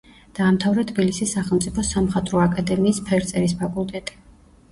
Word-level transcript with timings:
დაამთავრა 0.37 0.85
თბილისის 0.91 1.33
სახელმწიფო 1.37 1.83
სამხატვრო 1.89 2.41
აკადემიის 2.45 3.01
ფერწერის 3.11 3.57
ფაკულტეტი. 3.61 4.19